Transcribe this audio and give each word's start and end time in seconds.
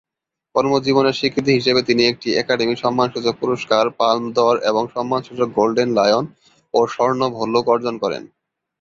কর্মজীবনের 0.55 1.17
স্বীকৃতি 1.19 1.51
হিসেবে 1.53 1.81
তিনি 1.83 2.01
একটি 2.05 2.29
একাডেমি 2.33 2.75
সম্মানসূচক 2.75 3.35
পুরস্কার, 3.39 3.83
পাল্ম 3.99 4.23
দর, 4.31 4.55
এবং 4.69 4.83
সম্মানসূচক 4.95 5.47
গোল্ডেন 5.57 5.89
লায়ন 5.97 6.25
ও 6.73 6.79
স্বর্ণ 6.87 7.21
ভল্লুক 7.29 7.65
অর্জন 7.67 7.95
করেন। 8.03 8.23